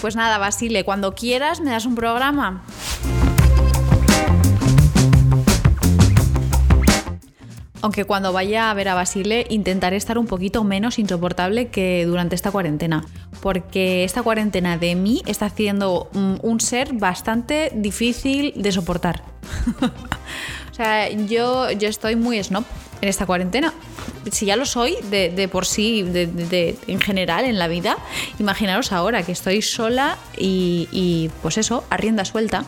[0.00, 2.62] Pues nada, Basile, cuando quieras me das un programa.
[7.80, 12.36] Aunque cuando vaya a ver a Basile intentaré estar un poquito menos insoportable que durante
[12.36, 13.06] esta cuarentena.
[13.40, 19.22] Porque esta cuarentena de mí está haciendo un ser bastante difícil de soportar.
[20.70, 22.64] o sea, yo, yo estoy muy snob
[23.00, 23.72] en esta cuarentena.
[24.32, 27.96] Si ya lo soy de, por sí, de, en general en la vida,
[28.38, 32.64] imaginaros ahora que estoy sola y, pues eso, a rienda suelta.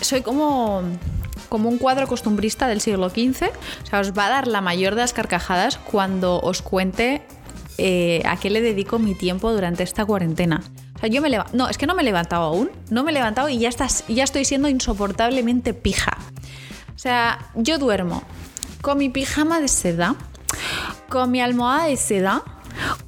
[0.00, 0.82] Soy como
[1.48, 3.50] como un cuadro costumbrista del siglo XV.
[3.82, 7.22] O sea, os va a dar la mayor de las carcajadas cuando os cuente
[7.78, 10.62] eh, a qué le dedico mi tiempo durante esta cuarentena.
[10.96, 11.56] O sea, yo me levanto.
[11.56, 12.70] No, es que no me he levantado aún.
[12.90, 16.18] No me he levantado y ya, estás, ya estoy siendo insoportablemente pija.
[16.94, 18.22] O sea, yo duermo
[18.80, 20.16] con mi pijama de seda,
[21.08, 22.42] con mi almohada de seda,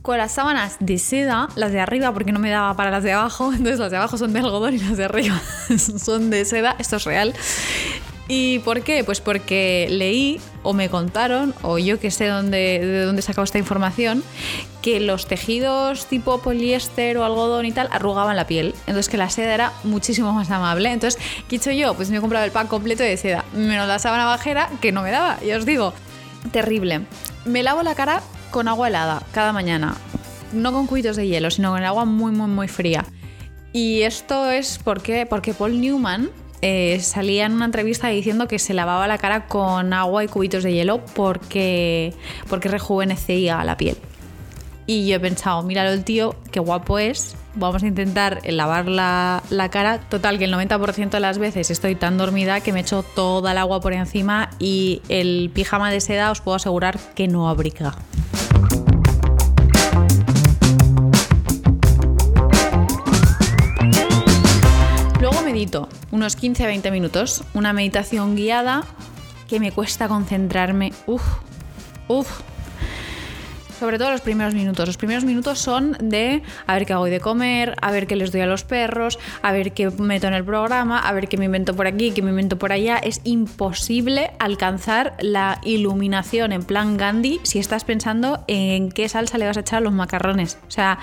[0.02, 3.12] con las sábanas de seda, las de arriba porque no me daba para las de
[3.12, 5.40] abajo, entonces las de abajo son de algodón y las de arriba
[5.78, 7.34] son de seda, esto es real.
[8.30, 9.04] ¿Y por qué?
[9.04, 13.42] Pues porque leí o me contaron, o yo que sé dónde, de dónde he sacado
[13.42, 14.22] esta información,
[14.82, 18.74] que los tejidos tipo poliéster o algodón y tal arrugaban la piel.
[18.80, 20.92] Entonces que la seda era muchísimo más amable.
[20.92, 21.94] Entonces, ¿qué he hecho yo?
[21.94, 25.00] Pues me he comprado el pack completo de seda, menos la sábana bajera que no
[25.00, 25.38] me daba.
[25.42, 25.94] Y os digo,
[26.52, 27.06] terrible.
[27.48, 29.96] Me lavo la cara con agua helada cada mañana.
[30.52, 33.06] No con cubitos de hielo, sino con agua muy, muy, muy fría.
[33.72, 36.28] Y esto es porque, porque Paul Newman,
[36.60, 40.62] eh, salía en una entrevista diciendo que se lavaba la cara con agua y cubitos
[40.62, 42.12] de hielo porque,
[42.50, 43.96] porque rejuvenecía la piel.
[44.84, 49.42] Y yo he pensado, míralo el tío, qué guapo es, vamos a intentar lavar la,
[49.50, 49.98] la, cara.
[49.98, 53.58] Total, que el 90% de las veces estoy tan dormida que me echo toda el
[53.58, 57.94] agua por encima y el pijama de seda os puedo asegurar que no abriga.
[66.10, 68.84] unos 15 a 20 minutos, una meditación guiada
[69.48, 70.92] que me cuesta concentrarme.
[71.06, 71.22] Uf,
[72.06, 72.40] uf.
[73.78, 74.86] Sobre todo los primeros minutos.
[74.88, 78.32] Los primeros minutos son de a ver qué hago de comer, a ver qué les
[78.32, 81.44] doy a los perros, a ver qué meto en el programa, a ver qué me
[81.44, 82.98] invento por aquí, qué me invento por allá.
[82.98, 89.46] Es imposible alcanzar la iluminación en plan Gandhi si estás pensando en qué salsa le
[89.46, 90.58] vas a echar a los macarrones.
[90.66, 90.98] O sea,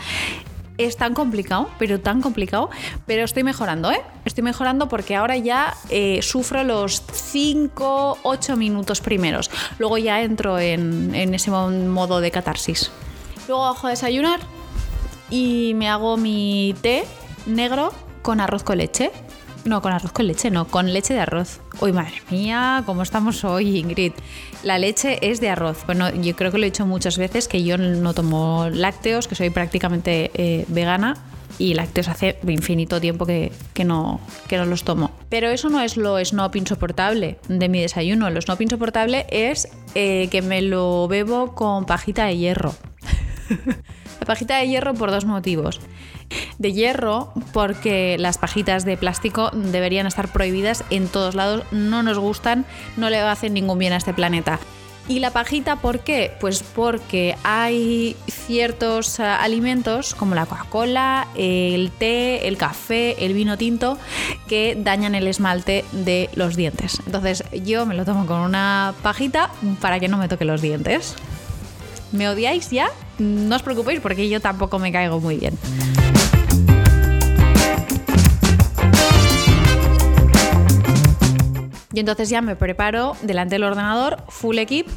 [0.78, 2.70] es tan complicado, pero tan complicado,
[3.06, 4.02] pero estoy mejorando, ¿eh?
[4.26, 9.50] Estoy mejorando porque ahora ya eh, sufro los 5, 8 minutos primeros.
[9.80, 12.92] Luego ya entro en, en ese modo de catarsis.
[13.48, 14.40] Luego bajo a desayunar
[15.30, 17.06] y me hago mi té
[17.46, 19.12] negro con arroz con leche.
[19.66, 21.60] No, con arroz con leche, no, con leche de arroz.
[21.82, 24.14] Uy, madre mía, ¿cómo estamos hoy, Ingrid?
[24.64, 25.84] La leche es de arroz.
[25.88, 29.34] Bueno, yo creo que lo he dicho muchas veces que yo no tomo lácteos, que
[29.34, 31.18] soy prácticamente eh, vegana
[31.58, 33.52] y lácteos hace infinito tiempo que,
[33.84, 35.10] no, que no los tomo.
[35.30, 38.30] Pero eso no es lo snob insoportable de mi desayuno.
[38.30, 42.76] Lo snob insoportable es eh, que me lo bebo con pajita de hierro.
[44.20, 45.80] La pajita de hierro por dos motivos
[46.58, 52.18] de hierro porque las pajitas de plástico deberían estar prohibidas en todos lados, no nos
[52.18, 52.66] gustan,
[52.98, 54.60] no le hacen ningún bien a este planeta.
[55.08, 56.32] ¿Y la pajita por qué?
[56.40, 63.56] Pues porque hay ciertos eh, alimentos como la Coca-Cola, el té, el café, el vino
[63.56, 64.00] tinto
[64.48, 67.04] que dañan el esmalte de los dientes.
[67.06, 71.16] Entonces yo me lo tomo con una pajita para que no me toque los dientes.
[72.12, 72.90] ¿Me odiáis ya?
[73.20, 75.58] No os preocupéis porque yo tampoco me caigo muy bien.
[81.94, 84.88] Y entonces ya me preparo delante del ordenador, full equip,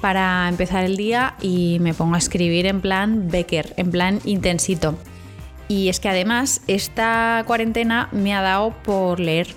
[0.00, 4.96] para empezar el día y me pongo a escribir en plan Becker, en plan intensito.
[5.66, 9.48] Y es que además esta cuarentena me ha dado por leer.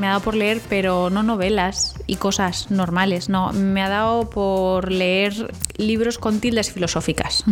[0.00, 3.52] Me ha dado por leer, pero no novelas y cosas normales, no.
[3.52, 7.44] Me ha dado por leer libros con tildes filosóficas.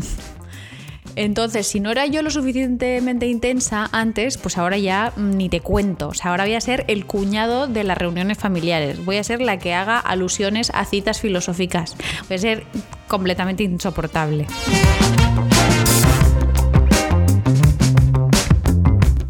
[1.15, 6.09] Entonces, si no era yo lo suficientemente intensa antes, pues ahora ya ni te cuento.
[6.09, 9.05] O sea, ahora voy a ser el cuñado de las reuniones familiares.
[9.05, 11.97] Voy a ser la que haga alusiones a citas filosóficas.
[12.29, 12.65] Voy a ser
[13.09, 14.47] completamente insoportable.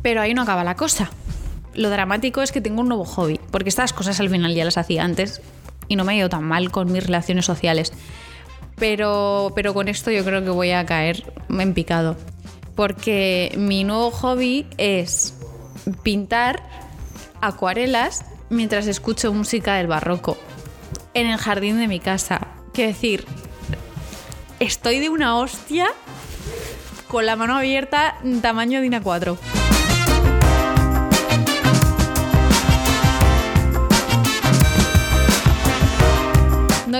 [0.02, 1.10] Pero ahí no acaba la cosa.
[1.78, 4.76] Lo dramático es que tengo un nuevo hobby, porque estas cosas al final ya las
[4.76, 5.40] hacía antes
[5.86, 7.92] y no me ha ido tan mal con mis relaciones sociales.
[8.74, 12.16] Pero, pero con esto yo creo que voy a caer en picado.
[12.74, 15.38] Porque mi nuevo hobby es
[16.02, 16.64] pintar
[17.40, 20.36] acuarelas mientras escucho música del barroco
[21.14, 22.48] en el jardín de mi casa.
[22.72, 23.24] Quiero decir,
[24.58, 25.86] estoy de una hostia
[27.06, 29.38] con la mano abierta tamaño de una 4.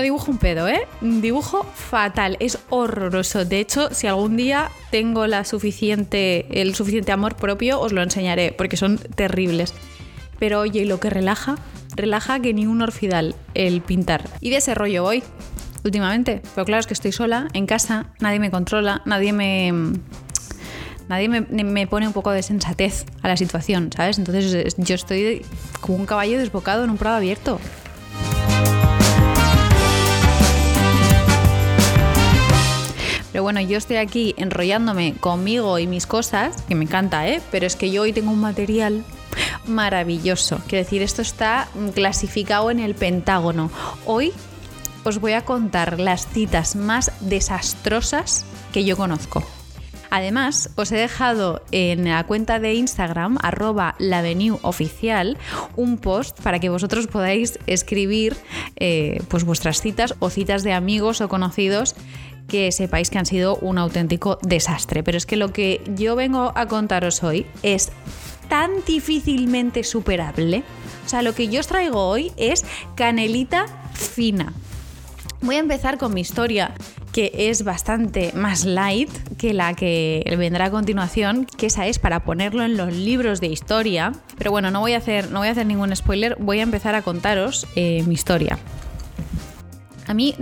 [0.01, 0.87] Dibujo un pedo, ¿eh?
[1.01, 3.45] Dibujo fatal, es horroroso.
[3.45, 8.51] De hecho, si algún día tengo la suficiente, el suficiente amor propio, os lo enseñaré,
[8.51, 9.73] porque son terribles.
[10.39, 11.57] Pero oye, lo que relaja,
[11.95, 14.29] relaja que ni un orfidal el pintar.
[14.39, 15.23] Y de ese rollo voy
[15.83, 16.41] últimamente.
[16.55, 19.99] Pero claro, es que estoy sola, en casa, nadie me controla, nadie me.
[21.09, 24.19] Nadie me pone un poco de sensatez a la situación, ¿sabes?
[24.19, 25.43] Entonces yo estoy
[25.81, 27.59] como un caballo desbocado en un prado abierto.
[33.31, 37.41] Pero bueno, yo estoy aquí enrollándome conmigo y mis cosas, que me encanta, ¿eh?
[37.51, 39.03] Pero es que yo hoy tengo un material
[39.67, 40.59] maravilloso.
[40.67, 43.71] Quiero decir, esto está clasificado en el Pentágono.
[44.05, 44.33] Hoy
[45.03, 49.43] os voy a contar las citas más desastrosas que yo conozco.
[50.11, 53.95] Además, os he dejado en la cuenta de Instagram, arroba
[54.63, 55.37] oficial,
[55.75, 58.35] un post para que vosotros podáis escribir
[58.75, 61.95] eh, pues vuestras citas o citas de amigos o conocidos
[62.49, 65.03] que sepáis que han sido un auténtico desastre.
[65.03, 67.91] Pero es que lo que yo vengo a contaros hoy es
[68.49, 70.63] tan difícilmente superable.
[71.05, 72.65] O sea, lo que yo os traigo hoy es
[72.95, 74.53] canelita fina.
[75.41, 76.73] Voy a empezar con mi historia,
[77.13, 82.25] que es bastante más light que la que vendrá a continuación, que esa es para
[82.25, 84.11] ponerlo en los libros de historia.
[84.37, 86.93] Pero bueno, no voy a hacer, no voy a hacer ningún spoiler, voy a empezar
[86.95, 88.59] a contaros eh, mi historia.
[90.07, 90.35] A mí,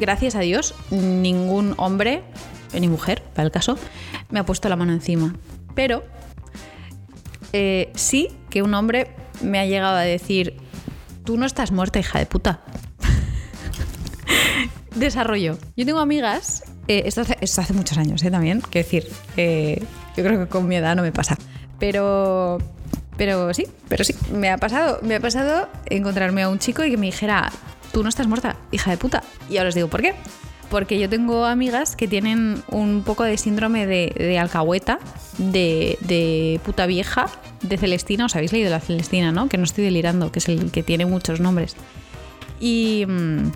[0.00, 2.22] gracias a Dios, ningún hombre,
[2.72, 3.78] ni mujer, para el caso,
[4.30, 5.36] me ha puesto la mano encima.
[5.74, 6.02] Pero
[7.52, 10.56] eh, sí que un hombre me ha llegado a decir,
[11.24, 12.60] tú no estás muerta, hija de puta.
[14.96, 15.58] Desarrollo.
[15.76, 18.30] Yo tengo amigas, eh, esto, hace, muchos años ¿eh?
[18.30, 19.06] también, quiero decir,
[20.16, 21.36] yo creo que con mi edad no me pasa,
[21.78, 22.58] pero,
[23.16, 26.90] pero sí, pero sí, me ha pasado, me ha pasado encontrarme a un chico y
[26.90, 27.52] que me dijera,
[27.92, 29.22] tú no estás muerta, hija de puta.
[29.48, 30.14] Y ahora os digo, ¿por qué?
[30.68, 35.00] Porque yo tengo amigas que tienen un poco de síndrome de, alcahueta,
[35.38, 37.26] de, puta vieja,
[37.62, 38.26] de Celestina.
[38.26, 39.48] Os habéis leído la Celestina, ¿no?
[39.48, 41.76] Que no estoy delirando, que es el que tiene muchos nombres.
[42.60, 43.06] Y,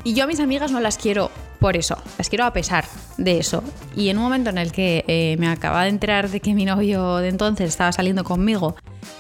[0.04, 2.84] yo a mis amigas no las quiero por eso, las quiero a pesar
[3.16, 3.62] de eso.
[3.94, 6.64] Y en un momento en el que eh, me acaba de enterar de que mi
[6.64, 8.76] novio de entonces estaba saliendo conmigo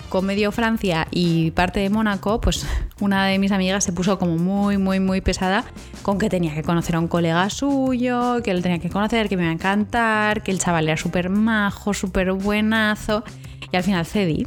[0.08, 2.66] con medio Francia y parte de Mónaco, pues
[3.00, 5.64] una de mis amigas se puso como muy, muy, muy pesada
[6.02, 9.36] con que tenía que conocer a un colega suyo, que él tenía que conocer, que
[9.36, 13.24] me iba a encantar, que el chaval era súper majo, súper buenazo.
[13.72, 14.46] Y al final cedí.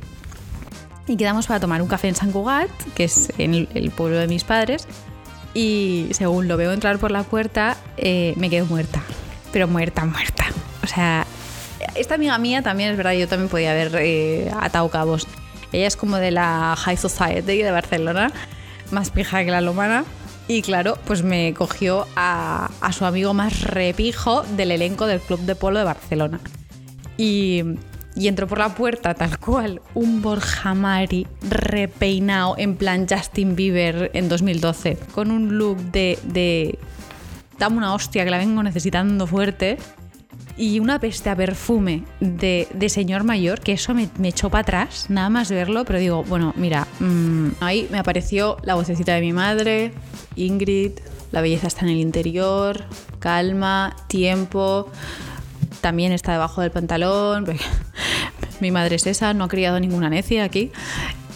[1.07, 4.27] Y quedamos para tomar un café en San Cugat, que es en el, pueblo de
[4.27, 4.87] mis padres.
[5.53, 9.01] Y según lo veo entrar por la puerta, eh, me quedo muerta.
[9.51, 10.45] Pero muerta, muerta.
[10.83, 11.25] O sea,
[11.95, 15.27] esta amiga mía también es verdad, yo también podía haber eh, atado cabos.
[15.71, 18.31] Ella es como de la High Society de Barcelona,
[18.91, 20.05] más pija que la lomana.
[20.47, 25.55] Y claro, pues me cogió a, su amigo más repijo del elenco del Club de
[25.55, 26.39] Polo de Barcelona.
[27.17, 27.63] Y,
[28.15, 34.29] entró por la puerta tal cual un Borja Mari repeinado en plan Justin Bieber en
[34.29, 36.79] 2012, con un look de, de
[37.59, 39.77] dame una hostia que la vengo necesitando fuerte
[40.57, 45.29] y una peste a perfume de, señor mayor, que eso me, echó para atrás, nada
[45.29, 49.93] más verlo, pero digo, bueno, mira, mm, ahí me apareció la vocecita de mi madre,
[50.35, 50.93] Ingrid,
[51.31, 52.85] la belleza está en el interior,
[53.19, 54.89] calma, tiempo,
[55.81, 57.45] también está debajo del pantalón,
[58.59, 60.71] mi madre es esa, no ha criado ninguna necia aquí.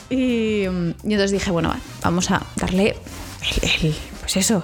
[0.10, 1.74] Y, entonces dije, bueno,
[2.04, 2.98] vamos a darle
[4.20, 4.64] pues eso,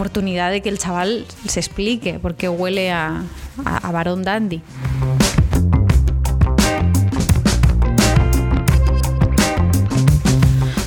[0.00, 3.22] oportunidad de que el chaval se explique porque huele a,
[3.66, 4.62] a, varón dandy.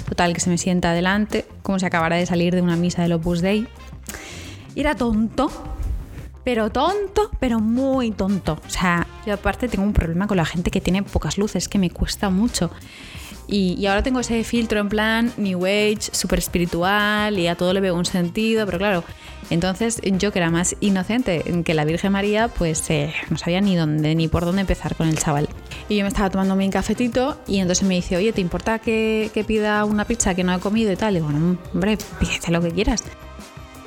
[0.10, 3.14] Total, que se me sienta adelante, como si acabara de salir de una misa del
[3.14, 3.68] Opus Dei.
[4.74, 5.52] Y era tonto,
[6.44, 8.60] pero tonto, pero muy tonto.
[8.66, 11.78] O sea, yo aparte tengo un problema con la gente que tiene pocas luces, que
[11.78, 12.72] me cuesta mucho.
[13.48, 17.82] Y, ahora tengo ese filtro en plan New Age, súper espiritual y a todo le
[17.82, 19.04] veo un sentido, pero claro,
[19.50, 23.76] entonces yo que era más inocente que la Virgen María, pues eh, no sabía ni
[23.76, 25.50] dónde ni por dónde empezar con el chaval.
[25.90, 29.30] Y yo me estaba tomando mi cafetito y entonces me dice, oye, ¿te importa que,
[29.46, 31.18] pida una pizza que no he comido y tal?
[31.18, 33.04] Y bueno, hombre, pídete lo que quieras.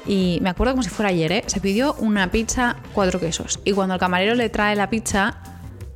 [0.06, 1.44] Y me acuerdo como si fuera ayer, ¿eh?
[1.46, 3.58] Se pidió una pizza, cuatro quesos.
[3.64, 5.38] Y cuando el camarero le trae la pizza,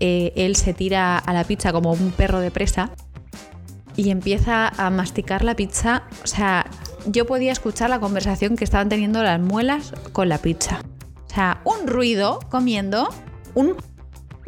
[0.00, 2.90] eh, él se tira a la pizza como un perro de presa
[3.96, 6.04] y empieza a masticar la pizza.
[6.24, 6.66] O sea,
[7.06, 10.80] yo podía escuchar la conversación que estaban teniendo las muelas con la pizza.
[11.26, 13.08] O sea, un ruido comiendo,
[13.54, 13.76] un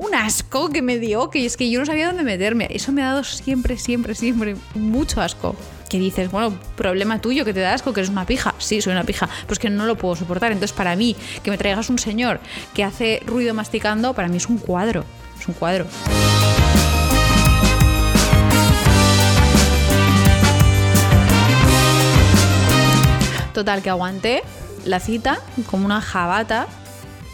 [0.03, 2.67] un asco que me dio, que es que yo no sabía dónde meterme.
[2.71, 5.55] Eso me ha dado siempre, siempre, siempre mucho asco.
[5.89, 8.55] Que dices, bueno, problema tuyo, que te da asco, que eres una pija.
[8.59, 10.51] Sí, soy una pija, pues que no lo puedo soportar.
[10.51, 12.41] Entonces, para mí, que me traigas un señor
[12.75, 15.05] que hace ruido masticando, para mí es un cuadro.
[15.39, 15.87] Es un cuadro.
[23.53, 24.43] Total, que aguanté
[24.85, 25.39] la cita
[25.71, 26.67] como una jabata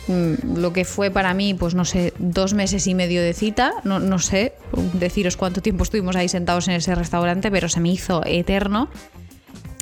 [0.08, 3.74] Mm, lo que fue para mí, pues no sé, dos meses y medio de cita,
[3.84, 4.54] no, no sé
[4.94, 8.88] deciros cuánto tiempo estuvimos ahí sentados en ese restaurante, pero se me hizo eterno.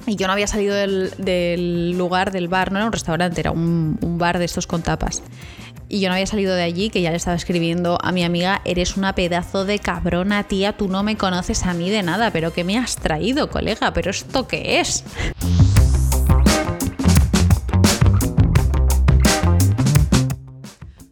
[0.05, 3.99] Y yo no había salido del, lugar, del bar, no era un restaurante, era un,
[4.03, 5.23] un bar de estos con tapas.
[5.89, 8.63] Y yo no había salido de allí, que ya le estaba escribiendo a mi amiga,
[8.65, 12.53] eres una pedazo de cabrona, tía, tú no me conoces a mí de nada, pero
[12.53, 13.93] ¿qué me has traído, colega?
[13.93, 15.05] ¿Pero esto qué es?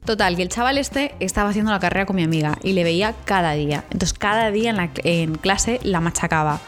[0.04, 3.14] Total, que el chaval este estaba haciendo la carrera con mi amiga y le veía
[3.24, 3.84] cada día.
[3.90, 6.60] Entonces cada día en, clase la machacaba.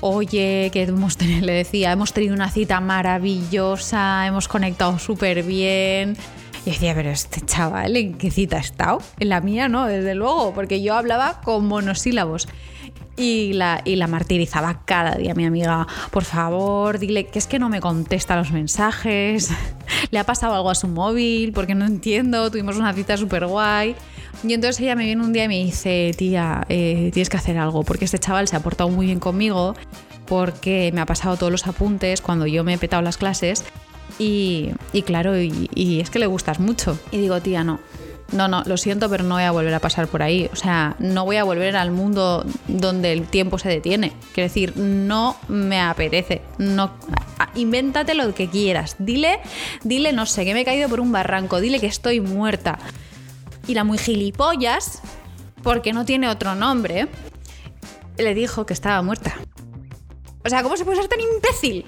[0.00, 6.18] Oye, que hemos tenido, le decía, hemos tenido una cita maravillosa, hemos conectado súper bien.
[6.66, 9.00] Y decía, pero este chaval, ¿en qué cita ha estado?
[9.20, 12.46] En la mía no, desde luego, porque yo hablaba con monosílabos.
[13.16, 15.86] Y la, y la martirizaba cada día, mi amiga.
[16.10, 19.50] Por favor, dile que es que no me contesta los mensajes.
[20.10, 22.50] Le ha pasado algo a su móvil, porque no entiendo.
[22.50, 23.94] Tuvimos una cita súper guay.
[24.44, 27.56] Y entonces ella me viene un día y me dice, tía, eh, tienes que hacer
[27.56, 29.74] algo, porque este chaval se ha portado muy bien conmigo,
[30.26, 33.64] porque me ha pasado todos los apuntes cuando yo me he petado las clases.
[34.18, 34.72] Y,
[35.04, 36.98] claro, y, y es que le gustas mucho.
[37.10, 37.80] Y digo, tía, no,
[38.32, 40.50] no, no, lo siento, pero no voy a volver a pasar por ahí.
[40.52, 44.12] O sea, no voy a volver al mundo donde el tiempo se detiene.
[44.34, 46.42] Quiero decir, no me apetece.
[46.58, 46.92] No,
[47.54, 48.96] invéntate lo que quieras.
[48.98, 49.40] Dile,
[49.84, 51.60] dile, no sé, que me he caído por un barranco.
[51.60, 52.78] Dile que estoy muerta.
[53.68, 55.02] Y la muy gilipollas,
[55.62, 57.08] porque no tiene otro nombre,
[58.18, 59.34] le dijo que estaba muerta.
[60.44, 61.84] O sea, ¿cómo se puede ser tan imbécil?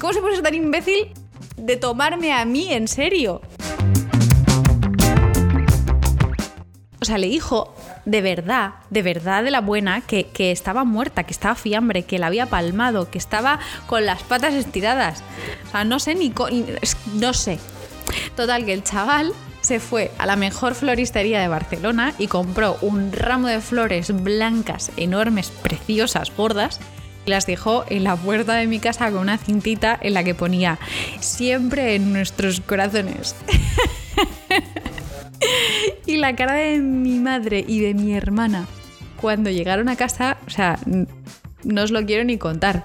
[0.00, 1.12] ¿Cómo se puede ser tan imbécil
[1.56, 3.40] de tomarme a mí en serio?
[7.06, 11.54] Sea, le dijo de verdad, de verdad de la buena, que, estaba muerta, que estaba
[11.54, 15.22] fiambre, que la había palmado, que estaba con las patas estiradas.
[15.68, 16.32] O sea, no sé ni...
[17.14, 17.58] No sé.
[18.36, 23.12] Total, que el chaval se fue a la mejor floristería de Barcelona y compró un
[23.12, 26.78] ramo de flores blancas, enormes, preciosas, gordas,
[27.24, 30.36] y las dejó en la puerta de mi casa con una cintita en la que
[30.36, 30.78] ponía
[31.18, 33.34] siempre en nuestros corazones.
[36.06, 38.66] y la cara de mi madre y de mi hermana
[39.20, 40.78] cuando llegaron a casa, o sea,
[41.64, 42.84] no os lo quiero ni contar.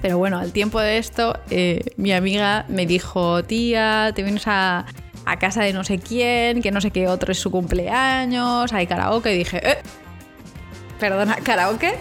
[0.00, 4.86] Pero bueno, al tiempo de esto, eh, mi amiga me dijo, tía, te vienes a,
[5.40, 9.34] casa de no sé quién, que no sé qué otro es su cumpleaños, hay karaoke.
[9.34, 9.78] Y dije, eh,
[10.98, 11.94] perdona, ¿karaoke?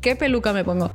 [0.00, 0.90] ¿Qué peluca me pongo?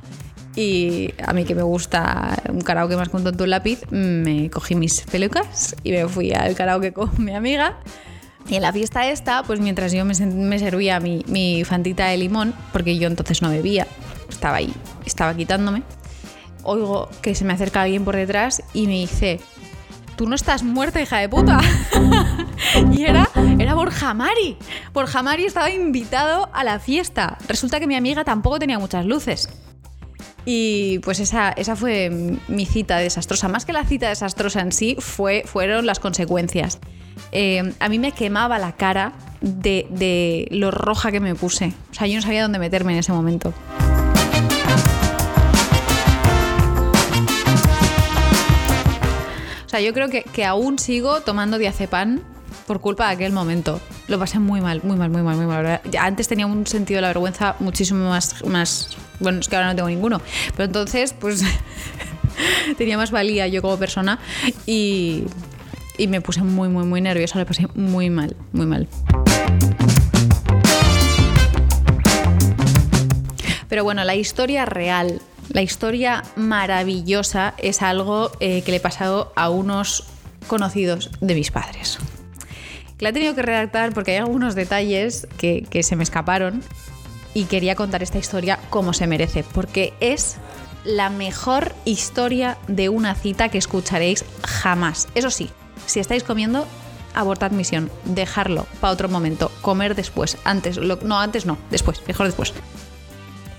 [0.55, 4.75] Y a mí que me gusta un karaoke más con tonto un lápiz, me cogí
[4.75, 7.77] mis pelucas y me fui al karaoke con mi amiga.
[8.47, 12.53] Y en la fiesta esta, pues mientras yo me, servía mi, mi, fantita de limón,
[12.71, 13.87] porque yo entonces no bebía,
[14.29, 14.71] estaba ahí,
[15.05, 15.81] estaba quitándome,
[16.63, 19.39] oigo que se me acerca alguien por detrás y me dice,
[20.15, 21.59] tú no estás muerta, hija de puta.
[22.91, 24.57] y era, era Borja Mari.
[24.93, 27.37] Borja Mari estaba invitado a la fiesta.
[27.47, 29.49] Resulta que mi amiga tampoco tenía muchas luces.
[30.45, 33.47] Y pues esa, esa fue mi cita desastrosa.
[33.47, 36.79] Más que la cita desastrosa en sí, fue, fueron las consecuencias.
[37.31, 41.73] Eh, a mí me quemaba la cara de, de lo roja que me puse.
[41.91, 43.53] O sea, yo no sabía dónde meterme en ese momento.
[49.65, 52.21] O sea, yo creo que, que aún sigo tomando diazepam
[52.67, 53.79] por culpa de aquel momento.
[54.07, 55.81] Lo pasé muy mal, muy mal, muy mal, muy mal.
[55.99, 58.95] Antes tenía un sentido de la vergüenza muchísimo más, más...
[59.19, 60.21] Bueno, es que ahora no tengo ninguno.
[60.55, 61.43] Pero entonces, pues...
[62.77, 64.19] tenía más valía yo como persona
[64.65, 65.23] y,
[66.07, 67.39] me puse muy, muy, muy nerviosa.
[67.39, 68.87] Lo pasé muy mal, muy mal.
[73.69, 79.33] Pero bueno, la historia real, la historia maravillosa es algo eh, que le he pasado
[79.35, 80.05] a unos
[80.47, 81.97] conocidos de mis padres
[82.99, 86.61] la he tenido que redactar porque hay algunos detalles que, se me escaparon
[87.35, 90.37] y quería contar esta historia como se merece, porque es
[90.85, 95.09] la mejor historia de una cita que escucharéis jamás.
[95.15, 95.51] Eso sí,
[95.85, 96.65] si estáis comiendo,
[97.13, 102.53] abortad misión, dejarlo para otro momento, comer después, antes, no, antes no, después, mejor después.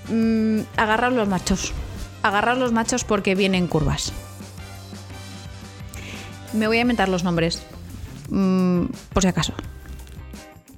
[0.09, 1.71] Mm, agarrar los machos,
[2.23, 4.11] agarrar los machos porque vienen curvas.
[6.53, 7.61] Me voy a inventar los nombres.
[8.29, 9.53] Mm, por si acaso.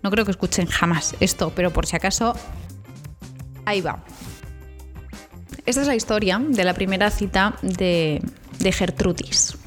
[0.03, 2.34] No creo que escuchen jamás esto, pero por si acaso,
[3.70, 4.04] ahí va.
[5.66, 8.22] Esta es la historia de la primera cita de,
[8.60, 9.58] Gertrudis,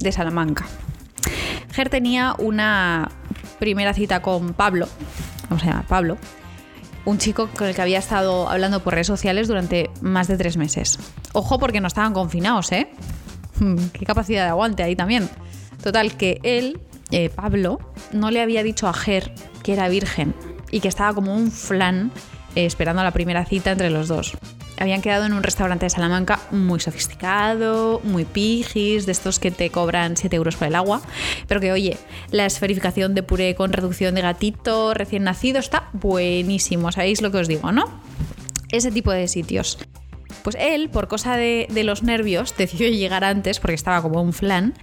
[0.00, 0.66] de Salamanca.
[1.72, 3.10] Ger tenía una
[3.58, 4.88] primera cita con Pablo,
[5.48, 5.84] ¿cómo se llama?
[5.86, 6.18] Pablo,
[7.04, 10.56] un chico con el que había estado hablando por redes sociales durante más de tres
[10.56, 10.98] meses.
[11.32, 12.90] Ojo porque no estaban confinados, ¿eh?
[13.92, 15.28] Qué capacidad de aguante ahí también.
[15.82, 16.80] Total, que él,
[17.12, 17.78] eh, Pablo,
[18.12, 20.34] no le había dicho a Ger que era virgen
[20.72, 22.10] y que estaba como un flan
[22.54, 24.36] eh, esperando la primera cita entre los dos
[24.82, 29.70] habían quedado en un restaurante de Salamanca muy sofisticado, muy pijis, de estos que te
[29.70, 31.02] cobran 7 euros por el agua,
[31.46, 31.96] pero que oye,
[32.30, 37.38] la esferificación de puré con reducción de gatito recién nacido está buenísimo, ¿sabéis lo que
[37.38, 37.84] os digo, no?
[38.70, 39.78] Ese tipo de sitios.
[40.42, 44.32] Pues él, por cosa de, de los nervios, decidió llegar antes porque estaba como un
[44.32, 44.74] flan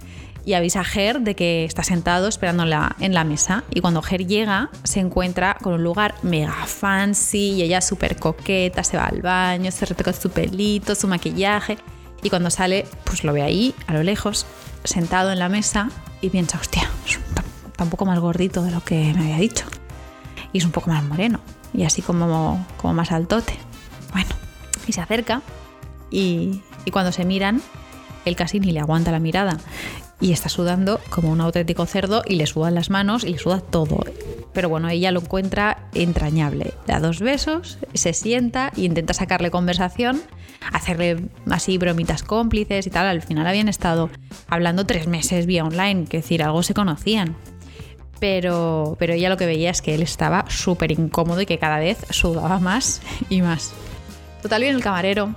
[0.44, 3.64] y avisa a Ger de que está sentado esperando en la, mesa.
[3.70, 8.82] Y cuando Ger llega, se encuentra con un lugar mega fancy y ella súper coqueta,
[8.84, 11.78] se va al baño, se retoca su pelito, su maquillaje.
[12.22, 14.46] Y cuando sale, pues lo ve ahí, a lo lejos,
[14.84, 19.12] sentado en la mesa y piensa, hostia, está un poco más gordito de lo que
[19.14, 19.66] me había dicho.
[20.52, 21.40] Y es un poco más moreno
[21.72, 23.54] y así como, como más altote.
[24.12, 24.30] Bueno,
[24.86, 25.42] y se acerca
[26.10, 27.62] y, y cuando se miran,
[28.24, 29.58] él casi ni le aguanta la mirada
[30.20, 33.60] y está sudando como un auténtico cerdo y le sudan las manos y le suda
[33.60, 34.04] todo.
[34.52, 36.74] Pero bueno, ella lo encuentra entrañable.
[36.86, 40.20] Da dos besos, se sienta e intenta sacarle conversación,
[40.72, 43.06] hacerle así bromitas cómplices y tal.
[43.06, 44.10] Al final habían estado
[44.48, 47.36] hablando tres meses vía online, que decir, algo se conocían.
[48.18, 51.78] Pero, pero ella lo que veía es que él estaba súper incómodo y que cada
[51.78, 53.00] vez sudaba más
[53.30, 53.72] y más.
[54.42, 55.34] Total, viene el camarero,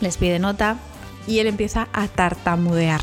[0.00, 0.78] les pide nota
[1.26, 3.02] y él empieza a tartamudear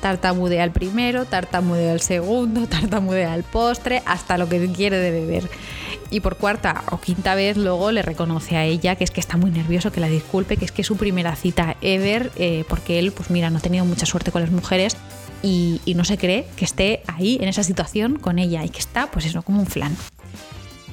[0.00, 5.48] tartamudea el primero, tartamudea el segundo, tartamudea el postre, hasta lo que quiere de beber.
[6.10, 9.36] Y por cuarta o quinta vez luego le reconoce a ella que es que está
[9.36, 12.98] muy nervioso, que la disculpe, que es que es su primera cita ever, eh, porque
[12.98, 14.96] él, pues mira, no ha tenido mucha suerte con las mujeres
[15.42, 18.78] y, y no se cree que esté ahí en esa situación con ella y que
[18.78, 19.96] está, pues eso, como un flan.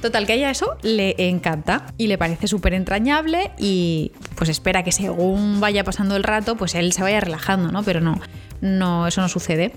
[0.04, 4.82] Total, que a ella eso le encanta y le parece súper entrañable y pues espera
[4.82, 7.82] que según vaya pasando el rato, pues él se vaya relajando, ¿no?
[7.82, 8.20] Pero no,
[8.60, 9.72] no, eso no sucede.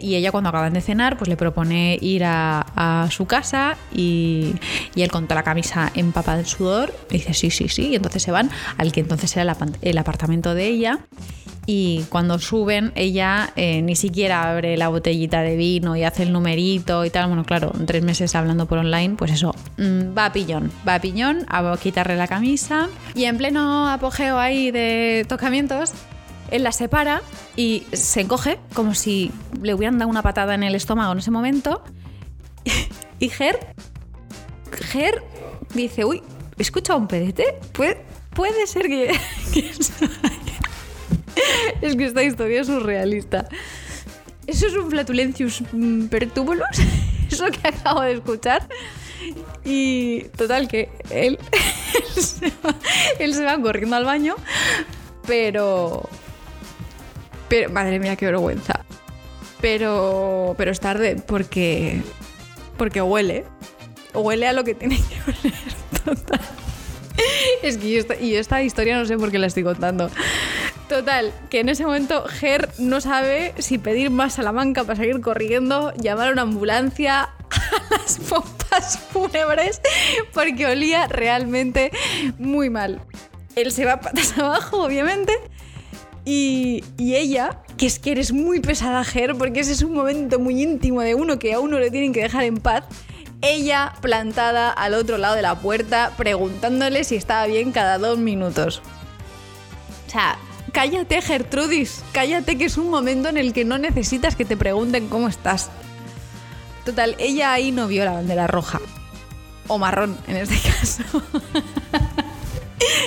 [0.00, 4.54] Y ella cuando acaban de cenar, pues le propone ir a, su casa y,
[4.96, 7.88] él con toda la camisa empapada del sudor dice sí, sí, sí.
[7.88, 11.00] Y entonces se van al que entonces era el, apartamento de ella.
[11.70, 16.32] Y cuando suben, ella eh, ni siquiera abre la botellita de vino y hace el
[16.32, 17.26] numerito y tal.
[17.26, 21.00] Bueno, claro, tres meses hablando por online, pues eso, mm, va a pillón, va a
[21.02, 22.88] piñón, a quitarle la camisa.
[23.14, 25.92] Y en pleno apogeo ahí de tocamientos,
[26.50, 27.20] él la separa
[27.54, 31.30] y se encoge como si le hubieran dado una patada en el estómago en ese
[31.30, 31.84] momento.
[33.20, 33.74] Y Ger,
[34.70, 35.22] Ger
[35.74, 36.22] dice, uy,
[36.56, 37.58] ¿he escuchado un pedete?
[37.72, 39.12] ¿Puede, puede ser que...
[41.80, 43.48] es que esta historia es surrealista.
[44.46, 45.62] ¿Eso es un flatulencius
[46.10, 46.68] pertúbulos?
[47.30, 48.66] Eso que acabo de escuchar.
[49.64, 51.38] Y total, que él,
[53.18, 54.36] él se va corriendo al baño,
[55.26, 56.08] pero
[57.48, 58.84] pero, madre mía, qué vergüenza.
[59.60, 62.02] Pero, pero es tarde porque,
[62.76, 63.44] porque huele.
[64.14, 65.58] Huele a lo que tiene que oler.
[66.04, 66.40] Total.
[67.62, 70.10] Es que yo esta, y esta historia no sé por qué la estoy contando.
[70.88, 75.92] Total, que en ese momento Ger no sabe si pedir más Salamanca para seguir corriendo,
[76.00, 79.82] llamar a una ambulancia a las pompas fúnebres,
[80.32, 81.90] porque olía realmente
[82.38, 83.02] muy mal.
[83.54, 85.34] Él se va patas abajo, obviamente,
[86.24, 90.62] y, ella, que es que eres muy pesada, Ger, porque ese es un momento muy
[90.62, 92.84] íntimo de uno que a uno le tienen que dejar en paz.
[93.40, 98.82] Ella plantada al otro lado de la puerta, preguntándole si estaba bien cada dos minutos.
[100.06, 100.38] O sea,
[100.72, 105.08] cállate, Gertrudis, cállate que es un momento en el que no necesitas que te pregunten
[105.08, 105.70] cómo estás.
[106.84, 108.80] Total, ella ahí no vio la bandera roja.
[109.66, 111.02] O marrón, en este caso.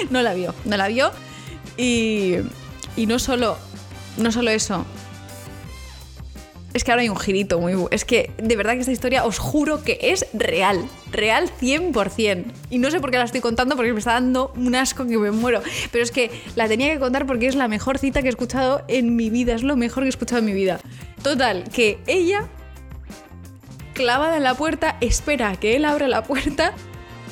[0.09, 1.11] no la vio, no la vio.
[1.77, 2.35] Y,
[2.95, 3.57] y no solo,
[4.17, 4.85] no solo eso.
[6.73, 7.73] Es que ahora hay un girito muy...
[7.91, 10.87] Es que de verdad que esta historia os juro que es real.
[11.11, 12.45] Real 100%.
[12.69, 15.17] Y no sé por qué la estoy contando porque me está dando un asco que
[15.17, 15.61] me muero.
[15.91, 18.83] Pero es que la tenía que contar porque es la mejor cita que he escuchado
[18.87, 19.53] en mi vida.
[19.53, 20.79] Es lo mejor que he escuchado en mi vida.
[21.21, 22.47] Total, que ella,
[23.93, 26.73] clavada en la puerta, espera a que él abra la puerta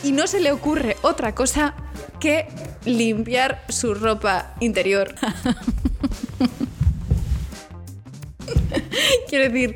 [0.03, 1.75] y no se le ocurre otra cosa
[2.19, 2.47] que
[2.85, 5.15] limpiar su ropa interior.
[9.29, 9.75] Quiero decir,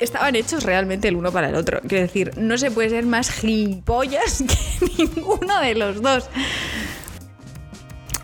[0.00, 1.80] estaban hechos realmente el uno para el otro.
[1.80, 4.44] Quiero decir, no se puede ser más gilipollas
[4.78, 6.28] que ninguno de los dos.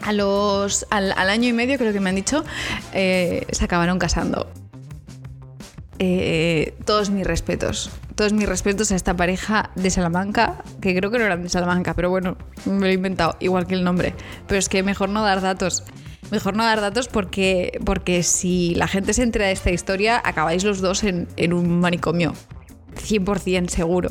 [0.02, 2.44] A los, al, año y medio, creo que me han dicho,
[2.92, 4.50] eh, se acabaron casando.
[6.00, 7.90] Eh, todos mis respetos.
[8.16, 11.94] Todos mis respetos a esta pareja de Salamanca, que creo que no eran de Salamanca,
[11.94, 14.14] pero bueno, me lo he inventado, igual que el nombre.
[14.48, 15.84] Pero es que mejor no dar datos.
[16.32, 20.64] Mejor no dar datos porque, porque si la gente se entera de esta historia, acabáis
[20.64, 22.32] los dos en, en un manicomio.
[22.96, 24.08] 100% seguro.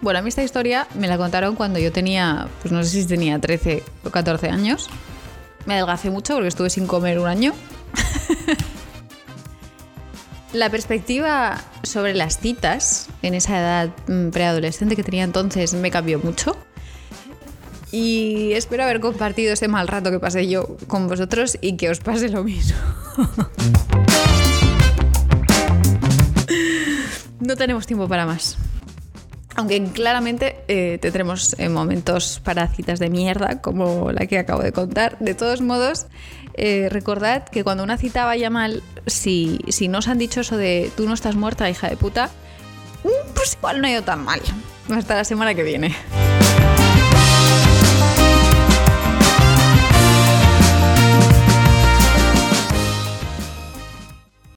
[0.00, 3.06] Bueno, a mí esta historia me la contaron cuando yo tenía, pues no sé si
[3.06, 4.88] tenía 13 o 14 años.
[5.64, 7.52] Me adelgacé mucho porque estuve sin comer un año.
[10.52, 16.18] La perspectiva sobre las citas en esa edad mm, preadolescente que tenía entonces me cambió
[16.18, 16.56] mucho.
[17.90, 22.00] Y espero haber compartido este mal rato que pasé yo con vosotros y que os
[22.00, 22.76] pase lo mismo.
[27.40, 28.58] no tenemos tiempo para más.
[29.56, 34.70] Aunque claramente eh, tendremos eh, momentos para citas de mierda, como la que acabo de
[34.70, 35.18] contar.
[35.18, 36.06] De todos modos,
[36.54, 40.56] eh, recordad que cuando una cita vaya mal, si, si no os han dicho eso
[40.56, 42.30] de tú no estás muerta, hija de puta,
[43.02, 44.40] mm, pues igual no ha ido tan mal.
[44.90, 45.96] Hasta la semana que viene.